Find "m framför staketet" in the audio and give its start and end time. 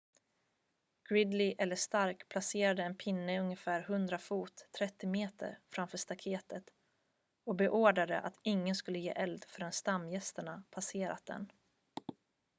5.07-6.63